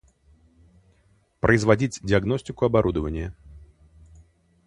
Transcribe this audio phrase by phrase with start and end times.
[1.41, 3.35] Производить диагностику оборудования